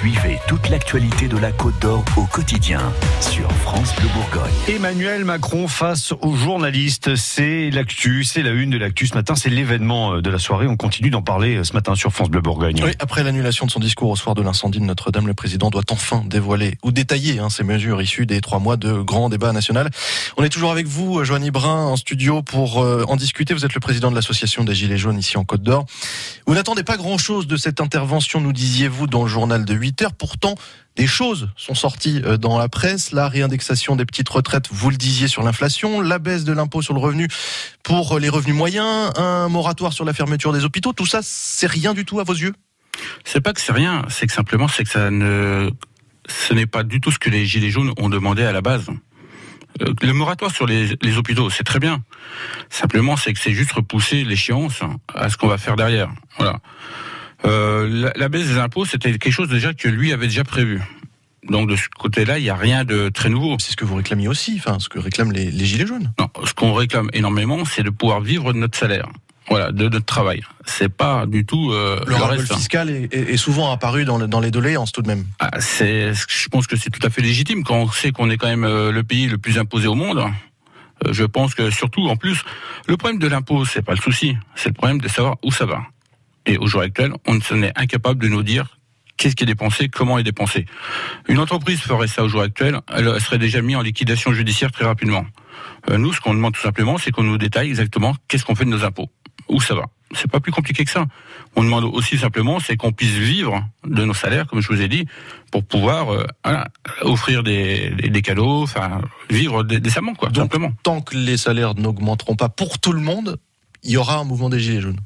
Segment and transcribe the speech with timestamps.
[0.00, 2.80] Suivez toute l'actualité de la Côte d'Or au quotidien
[3.20, 4.50] sur France Bleu Bourgogne.
[4.66, 9.50] Emmanuel Macron face aux journalistes, c'est l'actu, c'est la une de l'actu ce matin, c'est
[9.50, 10.66] l'événement euh, de la soirée.
[10.66, 12.80] On continue d'en parler euh, ce matin sur France Bleu Bourgogne.
[12.82, 15.82] Oui, après l'annulation de son discours au soir de l'incendie de Notre-Dame, le président doit
[15.90, 19.90] enfin dévoiler ou détailler hein, ces mesures issues des trois mois de grand débat national.
[20.38, 23.52] On est toujours avec vous, Joanny Brun, en studio pour euh, en discuter.
[23.52, 25.84] Vous êtes le président de l'association des Gilets jaunes ici en Côte d'Or.
[26.46, 30.54] Vous n'attendez pas grand-chose de cette intervention, nous disiez-vous, dans le journal de 8 Pourtant,
[30.96, 33.12] des choses sont sorties euh, dans la presse.
[33.12, 36.94] La réindexation des petites retraites, vous le disiez, sur l'inflation, la baisse de l'impôt sur
[36.94, 37.28] le revenu
[37.82, 40.92] pour les revenus moyens, un moratoire sur la fermeture des hôpitaux.
[40.92, 42.54] Tout ça, c'est rien du tout à vos yeux?
[43.24, 45.70] C'est pas que c'est rien, c'est que simplement, c'est que ça ne,
[46.28, 48.88] ce n'est pas du tout ce que les Gilets jaunes ont demandé à la base.
[49.82, 52.02] Euh, le moratoire sur les, les hôpitaux, c'est très bien.
[52.68, 54.80] Simplement, c'est que c'est juste repousser l'échéance
[55.14, 56.10] à ce qu'on va faire derrière.
[56.36, 56.58] Voilà.
[57.44, 60.80] Euh, la, la, baisse des impôts, c'était quelque chose déjà que lui avait déjà prévu.
[61.48, 63.56] Donc de ce côté-là, il n'y a rien de très nouveau.
[63.58, 66.12] C'est ce que vous réclamez aussi, enfin ce que réclament les, les gilets jaunes.
[66.18, 69.08] Non, ce qu'on réclame énormément, c'est de pouvoir vivre de notre salaire.
[69.48, 70.42] Voilà, de notre travail.
[70.64, 74.28] C'est pas du tout euh, le, le reste, fiscal est, est, souvent apparu dans, le,
[74.28, 75.24] dans les doléances tout de même.
[75.40, 78.36] Ah, c'est, je pense que c'est tout à fait légitime quand on sait qu'on est
[78.36, 80.18] quand même euh, le pays le plus imposé au monde.
[81.04, 82.44] Euh, je pense que surtout, en plus,
[82.86, 85.66] le problème de l'impôt, c'est pas le souci, c'est le problème de savoir où ça
[85.66, 85.82] va.
[86.46, 88.78] Et au jour actuel, on est incapable de nous dire
[89.20, 90.64] qu'est-ce qui est dépensé, comment est dépensé.
[91.28, 94.86] Une entreprise ferait ça au jour actuel, elle serait déjà mise en liquidation judiciaire très
[94.86, 95.26] rapidement.
[95.90, 98.64] Euh, nous, ce qu'on demande tout simplement, c'est qu'on nous détaille exactement qu'est-ce qu'on fait
[98.64, 99.10] de nos impôts,
[99.48, 99.84] où ça va.
[100.12, 101.04] C'est pas plus compliqué que ça.
[101.54, 104.88] On demande aussi simplement, c'est qu'on puisse vivre de nos salaires, comme je vous ai
[104.88, 105.06] dit,
[105.52, 106.68] pour pouvoir euh, voilà,
[107.02, 110.72] offrir des, des, des, cadeaux, enfin vivre décemment, quoi, Donc, simplement.
[110.82, 113.38] Tant que les salaires n'augmenteront pas pour tout le monde,
[113.82, 115.00] il y aura un mouvement des gilets jaunes.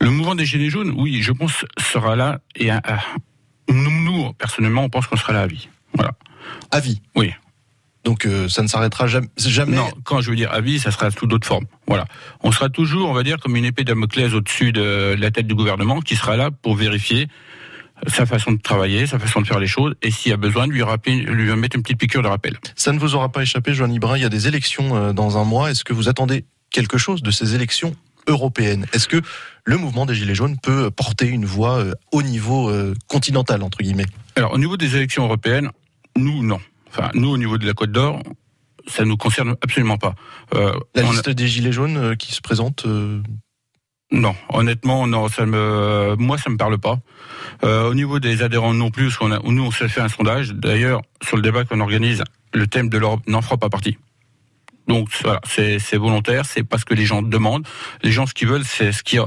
[0.00, 2.40] Le mouvement des Gilets jaunes, oui, je pense, sera là.
[2.56, 2.78] Et euh,
[3.68, 5.68] nous, nous, personnellement, on pense qu'on sera là à vie.
[5.94, 6.12] Voilà.
[6.70, 7.32] À vie Oui.
[8.04, 9.76] Donc euh, ça ne s'arrêtera jamais, jamais.
[9.76, 11.66] Non, quand je veux dire à vie, ça sera sous d'autres formes.
[11.86, 12.06] Voilà.
[12.42, 15.54] On sera toujours, on va dire, comme une épée Damoclès au-dessus de la tête du
[15.54, 17.28] gouvernement, qui sera là pour vérifier
[18.06, 20.66] sa façon de travailler, sa façon de faire les choses, et s'il y a besoin
[20.66, 22.56] de lui, rappeler, lui mettre une petite piqûre de rappel.
[22.74, 25.36] Ça ne vous aura pas échappé, Joanny Brun, il y a des élections euh, dans
[25.36, 25.70] un mois.
[25.70, 27.94] Est-ce que vous attendez quelque chose de ces élections
[28.26, 28.86] européenne.
[28.92, 29.20] Est-ce que
[29.64, 33.78] le mouvement des Gilets jaunes peut porter une voix euh, au niveau euh, continental, entre
[33.78, 34.06] guillemets?
[34.36, 35.70] Alors, au niveau des élections européennes,
[36.16, 36.60] nous, non.
[36.88, 38.22] Enfin, nous, au niveau de la Côte d'Or,
[38.86, 40.14] ça nous concerne absolument pas.
[40.54, 41.34] Euh, la liste a...
[41.34, 43.22] des Gilets jaunes qui se présente euh...
[44.12, 46.98] Non, honnêtement, non, ça me, moi, ça me parle pas.
[47.62, 50.50] Euh, au niveau des adhérents non plus, on a, nous, on s'est fait un sondage.
[50.52, 53.98] D'ailleurs, sur le débat qu'on organise, le thème de l'Europe n'en fera pas partie.
[54.88, 57.66] Donc voilà, c'est volontaire, c'est pas ce que les gens demandent.
[58.02, 59.22] Les gens, ce qu'ils veulent, c'est ce qui est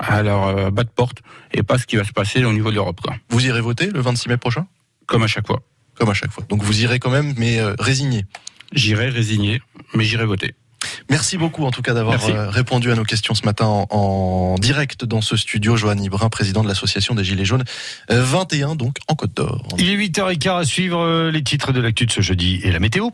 [0.00, 1.18] à leur bas de porte
[1.52, 3.00] et pas ce qui va se passer au niveau de l'Europe.
[3.30, 4.66] Vous irez voter le 26 mai prochain?
[5.06, 5.62] Comme à chaque fois.
[5.94, 6.44] Comme à chaque fois.
[6.48, 8.26] Donc vous irez quand même, mais euh, résigné.
[8.72, 9.62] J'irai résigné,
[9.94, 10.54] mais j'irai voter.
[11.10, 14.54] Merci beaucoup en tout cas d'avoir euh, répondu à nos questions ce matin en, en
[14.58, 15.76] direct dans ce studio.
[15.76, 17.64] Joanny Brun, président de l'association des Gilets jaunes,
[18.10, 19.66] euh, 21 donc en Côte d'Or.
[19.78, 23.08] Il est 8h15 à suivre les titres de l'actu de ce jeudi et la météo.